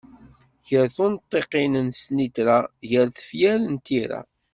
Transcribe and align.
Gar 0.67 0.87
tunṭiqin 0.95 1.73
n 1.87 1.89
snitra, 2.01 2.59
gar 2.89 3.07
tefyar 3.15 3.59
n 3.73 3.75
tira. 3.85 4.19